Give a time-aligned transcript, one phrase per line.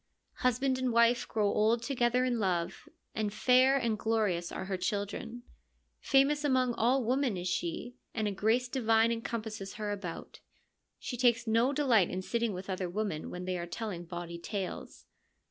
[0.37, 5.43] Husband and wife grow old together in love, and fair and glorious are her children.
[5.99, 10.07] Famous among all women is she, and a grace divine encompasses her THE LYRIC POETS
[10.07, 10.39] 37 about.
[10.97, 15.05] She takes no delight in sitting with other women when they are telling bawdy tales.